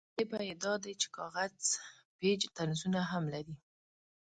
[0.17, 1.59] جالبه یې دا دی چې کاغذ
[2.19, 3.55] پیچ طنزونه هم لري.